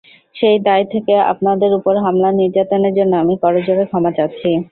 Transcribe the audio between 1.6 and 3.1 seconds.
ওপর হামলা-নির্যাতনের